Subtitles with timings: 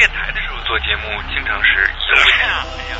[0.00, 2.96] 电台的时候做节目，经常是有呀，哎呀，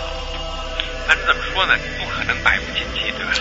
[1.08, 3.32] 反正怎么说呢，不可能百无禁忌，对吧？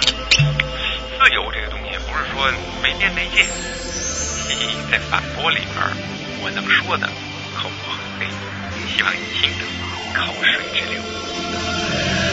[1.19, 2.49] 自由这个东西，不是说
[2.81, 3.43] 没边没界。
[3.43, 5.75] 嘻嘻，在反驳里边，
[6.41, 7.05] 我能说的
[7.53, 8.27] 口不很黑，
[8.95, 9.65] 希望你听的
[10.13, 12.28] 口水直流。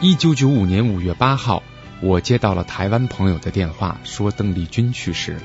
[0.00, 1.64] 一九九五年五月八号，
[2.00, 5.42] 我接到了台湾朋友的电话，说邓丽君去世了。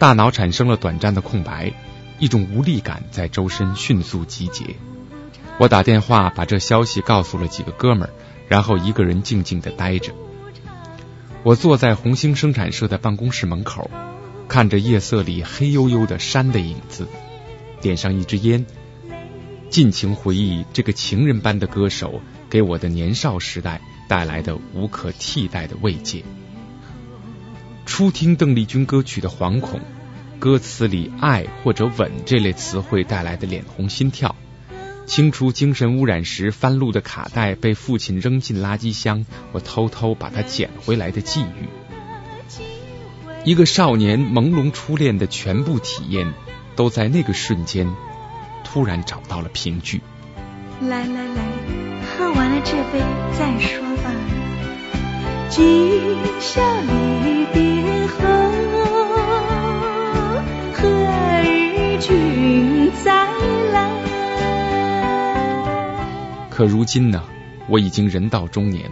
[0.00, 1.72] 大脑产生了短暂的空白，
[2.18, 4.76] 一种无力感在周身迅速集结。
[5.58, 8.10] 我打电话把这消息告诉了几个哥们儿，
[8.48, 10.12] 然后一个人静静的待着。
[11.42, 13.90] 我坐在红星生产社的办公室门口，
[14.48, 17.06] 看着夜色里黑黝黝的山的影子，
[17.80, 18.66] 点上一支烟，
[19.70, 26.24] 尽情回忆这个情人般的歌手给我的年少时代带来的无可替代的慰藉。
[27.86, 29.80] 初听邓丽君歌曲的惶恐，
[30.38, 34.36] 歌词里“爱”或者“吻”这类词汇带来的脸红心跳，
[35.04, 41.68] 清除精神污染时翻录的卡带被父亲扔进垃圾箱，我偷偷把它捡回来的际遇，
[43.44, 46.32] 一个少年朦胧初恋的全部体验，
[46.76, 47.92] 都在那个瞬间
[48.62, 50.00] 突然找到了凭据。
[50.80, 51.42] 来来来，
[52.16, 53.00] 喝完了这杯
[53.36, 54.12] 再说吧。
[55.50, 56.00] 今
[56.38, 58.22] 宵离别后，
[66.58, 67.22] 可如今呢，
[67.68, 68.90] 我已经人到中年。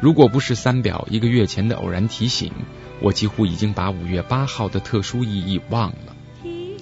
[0.00, 2.52] 如果不是三表一个月前的偶然提醒，
[3.02, 6.16] 我几乎已经把五月八号的特殊意义忘了。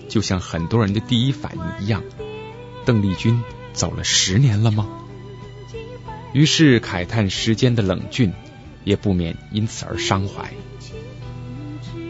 [0.09, 2.05] 就像很多人的第一反应一样，
[2.85, 4.87] 邓丽君走了十年了吗？
[6.33, 8.33] 于是慨叹时间的冷峻，
[8.85, 10.53] 也不免因此而伤怀。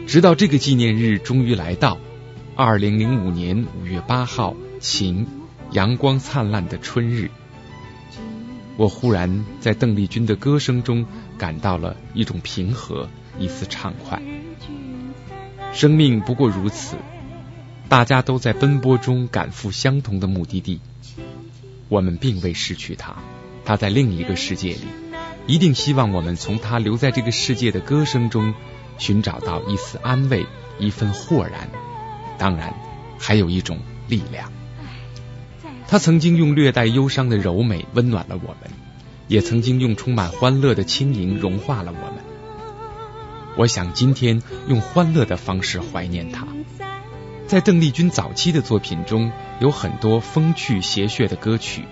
[0.05, 1.97] 直到这个纪念日终于来到，
[2.55, 5.25] 二零零五年五月八号，晴，
[5.71, 7.31] 阳光灿烂的春日。
[8.75, 11.05] 我忽然在邓丽君的歌声中
[11.37, 13.07] 感到了一种平和，
[13.37, 14.21] 一丝畅快。
[15.73, 16.97] 生命不过如此，
[17.87, 20.81] 大家都在奔波中赶赴相同的目的地。
[21.89, 23.15] 我们并未失去她，
[23.63, 24.85] 她在另一个世界里，
[25.45, 28.55] 一定希望我们从她留在这个世界的歌声中
[28.97, 30.47] 寻找到一丝安慰，
[30.79, 31.69] 一份豁然，
[32.39, 32.73] 当然
[33.19, 34.51] 还有一种力量。
[35.93, 38.71] 他曾经用略带忧伤的柔美温暖了我们，
[39.27, 42.23] 也曾经用充满欢乐的轻盈融化了我们。
[43.57, 46.47] 我想今天用欢乐的方式怀念他。
[47.45, 51.83] 在邓丽君早期的作品中，有很多风趣谐谑的歌曲。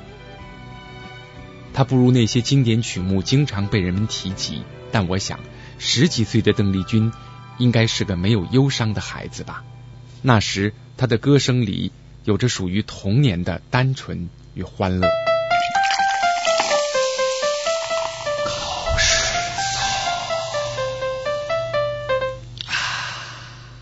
[1.72, 5.40] 她不如那些经典曲目经常被人们提及，但我想
[5.78, 7.12] 十几岁的邓丽君
[7.60, 9.64] 应该是个没有忧伤的孩子吧。
[10.24, 11.92] 那时她的歌声里。
[12.24, 15.10] 有着属于童年的单纯与欢乐。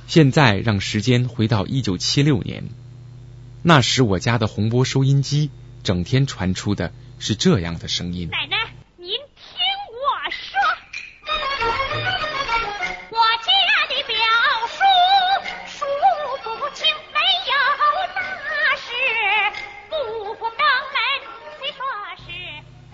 [0.08, 2.64] 现在让时间回到一九七六年，
[3.62, 5.52] 那时我家的红波收音机
[5.84, 8.32] 整天传出的是这样的声音。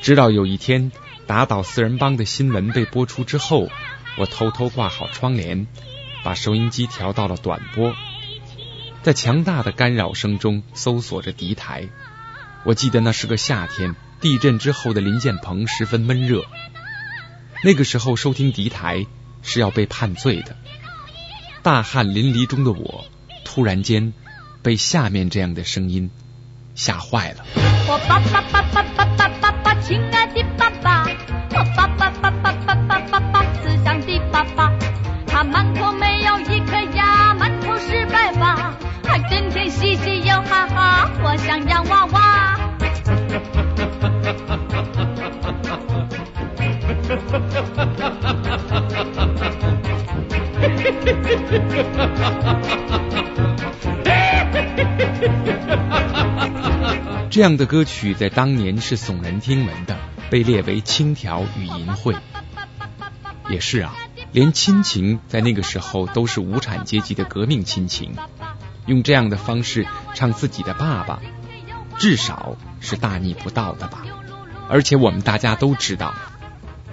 [0.05, 0.91] 直到有一天，
[1.25, 3.69] 打倒四人帮的新闻被播出之后，
[4.19, 5.65] 我偷偷挂好窗帘，
[6.23, 7.95] 把收音机调到了短波，
[9.01, 11.89] 在强大的干扰声中搜索着敌台。
[12.65, 16.45] 我记得那是个夏天，地震之后的林建鹏十分闷热，
[17.63, 19.07] 那个时候收听敌台
[19.41, 20.55] 是要被判罪的。
[21.63, 23.05] 大汗淋漓中的我，
[23.43, 24.13] 突然间
[24.61, 26.11] 被下面这样的声音
[26.75, 29.24] 吓坏了。
[29.87, 31.05] 亲爱的爸爸，
[31.51, 34.73] 我爸爸爸爸爸爸爸爸，慈祥的爸爸，
[35.27, 38.73] 他满口没有一颗牙，满头是白发，
[39.07, 42.59] 还整天嘻嘻又哈哈，我想洋娃娃。
[57.35, 59.99] 这样的歌曲在当年是耸人听闻的，
[60.29, 62.15] 被列为轻佻与淫秽。
[63.49, 63.93] 也是啊，
[64.31, 68.15] 连亲情在那个时候都是无产阶级的革命亲情，
[68.85, 71.19] 用这样的方式唱自己的爸爸，
[71.97, 74.05] 至少是大逆不道的吧。
[74.69, 76.15] 而且我们大家都知道，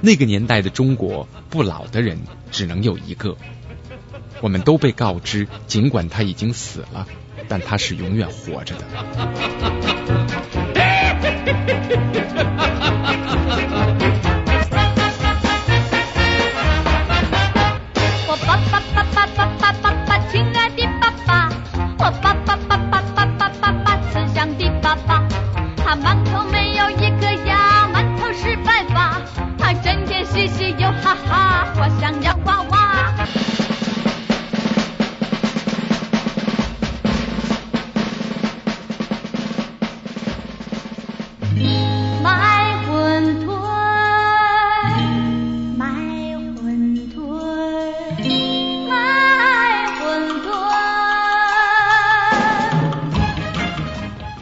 [0.00, 2.18] 那个年代的中国不老的人
[2.50, 3.36] 只能有一个。
[4.40, 7.06] 我们都被告知，尽管他已经死了，
[7.48, 8.86] 但他是永远活着的。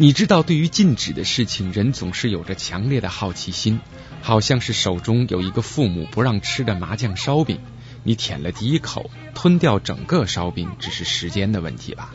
[0.00, 3.80] 你知道，对于禁止的事情，人总是有着强烈的好奇心，
[4.22, 7.60] 好像是手中有一个父母不让吃的麻酱烧饼，
[8.02, 12.14] 你舔了第一口，吞掉整个烧饼只是时间的问题吧。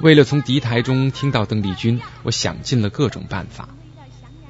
[0.00, 3.68] 为了从敌台中听到邓丽君，我想尽了各种办法。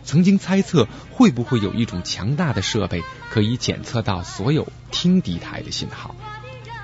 [0.04, 6.14] 曾经猜测会不会有一种强大的设备可以检测到所有听敌台的信号，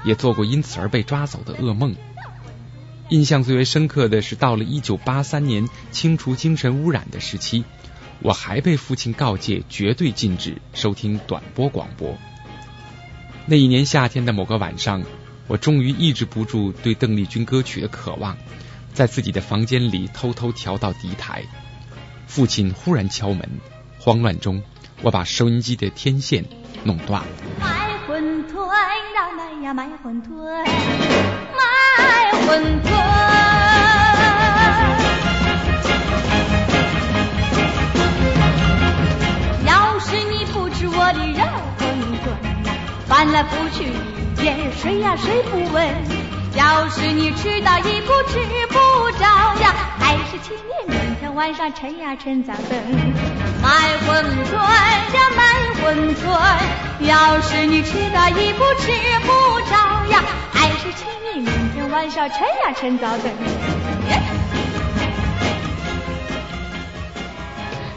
[0.05, 1.95] 也做过因此而被抓走的噩梦。
[3.11, 7.65] 印象最为深刻的是，到了一九八三年清除精神污染的时期，
[8.21, 12.17] 我还被父亲告诫绝对禁止收听短波广播。
[13.47, 15.03] 那一年夏天的某个晚上，
[15.49, 18.39] 我终于抑制不住对邓丽君歌曲的渴望，
[18.95, 21.45] 在自己的房间里偷偷调到敌台。
[22.27, 23.47] 父亲忽然敲门，
[23.99, 24.63] 慌乱中，
[25.03, 26.47] 我把收音机的天线
[26.85, 27.29] 弄断了。
[27.61, 28.67] 卖馄饨，
[29.15, 31.44] 呀卖呀卖馄饨，
[32.47, 32.87] 馄饨。
[39.67, 41.43] 要是你不吃我的热
[41.79, 41.83] 馄
[42.23, 42.27] 饨，
[43.07, 43.85] 翻来覆去
[44.43, 45.85] 一夜睡呀睡不稳。
[46.57, 48.39] 要是你吃到一股吃
[48.69, 48.79] 不
[49.19, 49.25] 着
[49.61, 52.71] 呀，还是请你明天晚上趁呀趁早灯。
[53.61, 53.69] 卖
[54.07, 54.23] 馄
[54.53, 55.43] 饨呀卖
[55.83, 56.23] 馄饨，
[57.01, 58.93] 要是你吃到一步吃
[59.27, 59.29] 不
[59.69, 59.75] 着
[60.13, 60.23] 呀，
[60.85, 63.33] 是请你明天晚上趁呀趁早灯。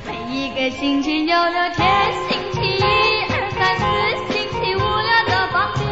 [0.05, 2.81] 每一个星期有六天，星期一、
[3.29, 3.83] 二、三、四、
[4.31, 5.83] 星期五六都方便。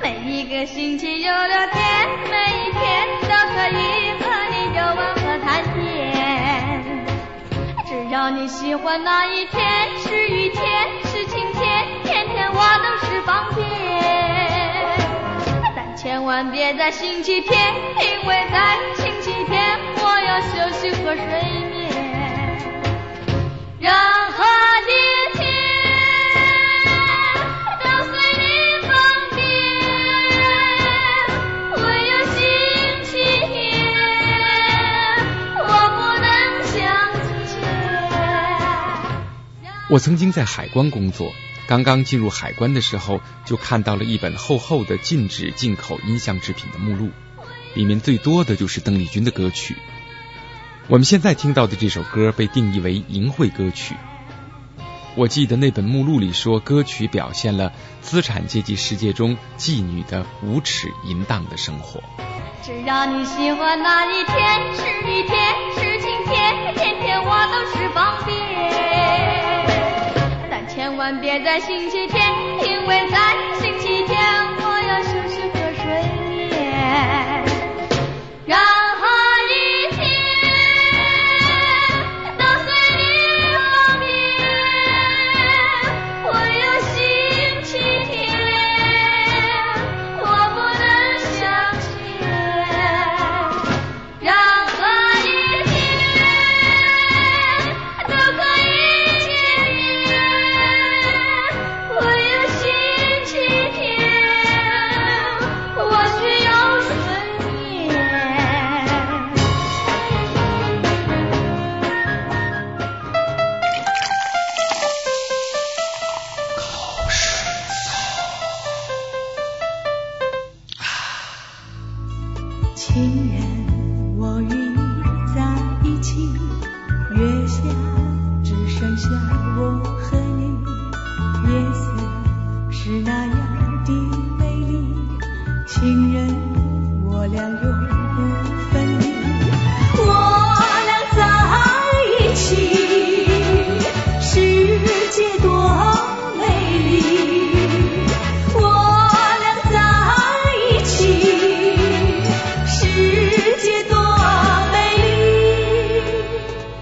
[0.00, 5.74] 每一个星期有六天，每一天都可以和你游玩和谈天。
[7.86, 10.62] 只要你喜欢那一天，是雨天，
[11.06, 13.85] 是晴天，天天我都是方便。
[16.06, 21.24] 千万别在星期天，因为在星期天我要休息和睡
[21.68, 21.90] 眠。
[23.80, 23.92] 任
[24.30, 24.44] 何
[24.86, 24.92] 一
[25.36, 25.42] 天
[27.82, 28.46] 都随你
[28.86, 28.88] 方
[29.34, 29.36] 便，
[31.74, 32.38] 唯有星
[33.02, 33.10] 期
[33.52, 33.58] 天
[35.58, 36.24] 我不能
[36.68, 36.78] 相
[37.48, 37.50] 见。
[39.90, 41.32] 我曾经在海关工作，
[41.66, 47.10] 刚刚进入海关的时候，就看到了一本厚厚的禁止进口音像制品的目录，
[47.74, 49.76] 里面最多的就是邓丽君的歌曲。
[50.88, 53.96] 我们现在听到的这首歌被定义为淫秽歌曲。
[55.16, 62.02] 我记得那本目录里说，歌曲表现了资产阶级世界中妓女的无耻淫荡的生活。
[62.62, 64.75] 只要你喜欢那一天，
[71.60, 72.05] 心间。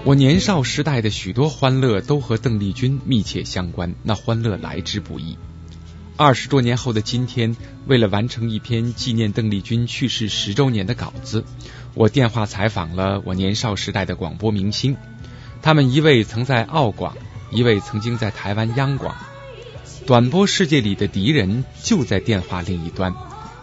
[0.05, 5.35] 我年少时代的许多欢乐都和邓丽君密切相关，那欢乐来之不易。
[6.15, 7.55] 二十多年后的今天，
[7.87, 11.43] 为了完成一篇纪念邓丽君去世十周年的稿子，
[11.95, 14.95] 我电话采访了我年少时代的广播明星。
[15.63, 17.17] 他们一位曾在澳广，
[17.49, 19.15] 一位曾经在台湾央广。
[20.05, 23.15] 短波世界里的敌人就在电话另一端。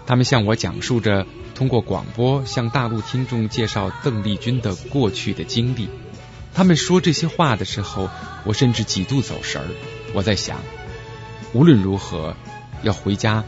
[0.06, 5.88] 他们向我讲述着通过广播向大陆听众介绍邓丽君的过去的经历。
[6.54, 8.10] 他们说这些话的时候，
[8.44, 9.68] 我甚至几度走神儿。
[10.14, 10.58] 我在想。
[11.54, 12.34] 无论如何，
[12.82, 13.44] 要回家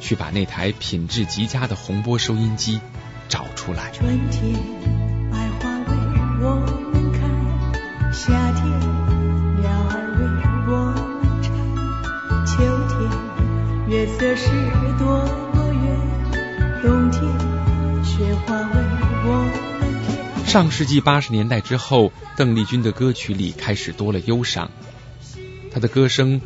[0.00, 2.80] 去把那台品质极佳的红波收音机
[3.28, 3.90] 找出来。
[3.92, 4.54] 春天
[5.30, 5.94] 百花为
[6.42, 6.56] 我
[6.92, 7.20] 们开，
[8.12, 8.66] 夏天
[9.60, 10.22] 鸟儿为
[10.66, 11.46] 我们唱，
[12.44, 12.54] 秋
[12.88, 12.98] 天
[13.88, 14.50] 月色是
[14.98, 15.84] 多么圆，
[16.82, 17.22] 冬天
[18.04, 19.03] 雪花为我。
[20.54, 24.70] 上世纪八十年代之后，邓丽君的歌曲里开始多了忧伤，
[25.72, 26.40] 她的歌声。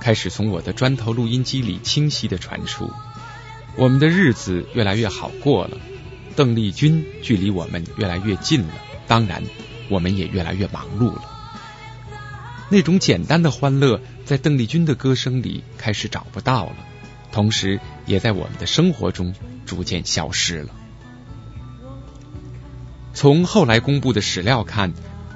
[0.00, 2.92] 开始从我的砖头录音机里清晰的传出，
[3.78, 5.78] 我们的日子越来越好过了，
[6.36, 8.74] 邓丽君距离我们越来越近了，
[9.06, 9.42] 当然，
[9.88, 11.22] 我们也越来越忙碌了。
[12.68, 16.76] 那种简单的欢乐，在邓丽君的歌声里开始找不到了，
[17.32, 20.68] 同时也在我们的生活中逐渐消失了。
[23.14, 24.92] 从后来公布的史料看。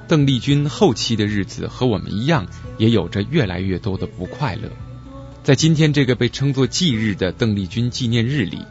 [0.07, 2.47] 邓丽君后期的日子和我们一样，
[2.79, 4.71] 也有着越来越多的不快乐。
[5.43, 8.65] 在今天这个被称作忌日的邓丽君纪念日里，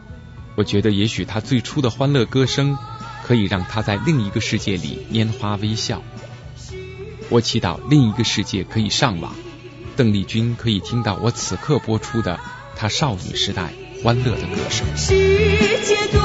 [0.55, 2.77] 我觉得也许她最初的欢乐歌声，
[3.25, 6.03] 可以让她在另一个世界里拈花微笑。
[7.29, 9.33] 我祈祷另一个世界可以上网，
[9.95, 12.37] 邓丽君可以听到我此刻播出的
[12.75, 13.71] 她少女时代
[14.03, 14.85] 欢乐的歌声。
[14.97, 15.15] 世
[15.85, 16.19] 界多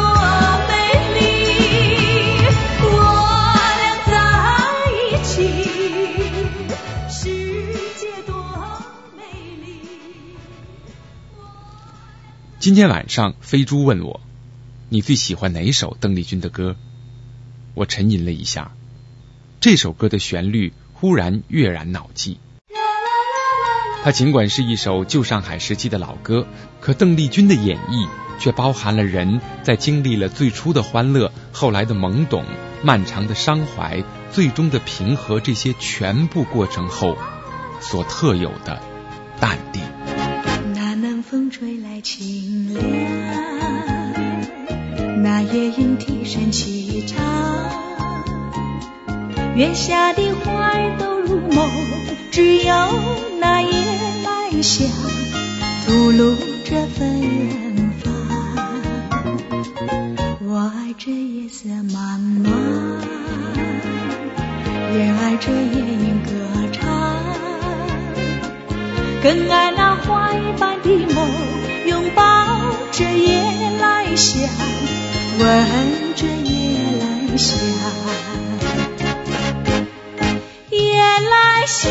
[12.60, 14.20] 今天晚上，飞猪问我
[14.88, 16.76] ：“你最喜欢哪首邓丽君的歌？”
[17.74, 18.72] 我沉吟了一下，
[19.60, 22.38] 这首歌的旋律忽然跃然脑际。
[24.04, 26.46] 它尽管是一首旧上海时期的老歌，
[26.80, 32.44] 可邓丽君的演绎却包含了人在经历了最初的欢乐、后来的懵懂、
[32.84, 37.16] 漫长的伤怀、最终的平和这些全部过程后
[37.80, 38.82] 所特有的
[39.38, 39.80] 淡定。
[40.74, 42.82] 那南风吹来清凉。
[45.22, 47.16] 那夜莺啼声齐唱，
[49.54, 51.70] 月下的花儿都入梦，
[52.32, 52.74] 只有
[53.38, 53.70] 那夜
[54.24, 54.88] 来香
[55.86, 58.12] 吐露着芬芳。
[60.40, 62.18] 我爱这夜色茫
[65.34, 66.30] 爱这夜莺歌
[66.70, 66.86] 唱，
[69.20, 71.28] 更爱那花一般的梦。
[71.88, 72.22] 拥抱
[72.92, 73.42] 着夜
[73.80, 74.48] 来香，
[75.40, 77.58] 吻着夜来香，
[80.70, 81.90] 夜来香，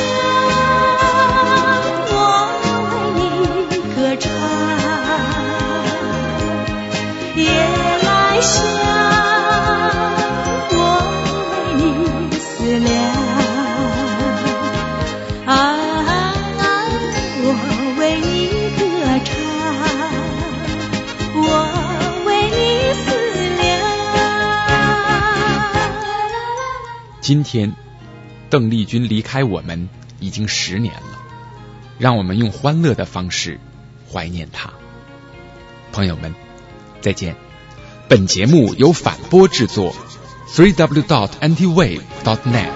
[27.33, 27.73] 今天，
[28.51, 31.17] 邓丽君离开我们已经十年了，
[31.97, 33.59] 让我们用欢乐的方式
[34.07, 34.71] 怀念她。
[35.91, 36.35] 朋友们，
[37.01, 37.35] 再见。
[38.07, 39.95] 本节目由反播制作
[40.47, 42.69] ，three w dot antiwave dot net。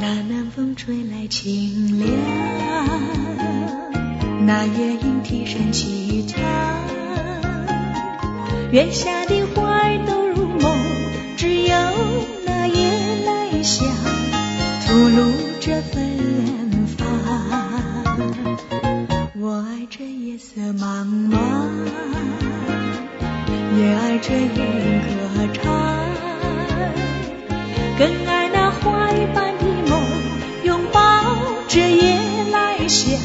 [0.00, 2.08] 那南风吹来清凉，
[4.46, 6.40] 那夜莺啼声齐唱，
[8.70, 9.59] 月下的花
[24.20, 25.00] 也爱这夜莺
[25.34, 25.64] 歌唱，
[27.98, 30.02] 更爱那花一般的梦，
[30.64, 30.98] 拥抱
[31.68, 32.18] 着夜
[32.52, 33.18] 来香，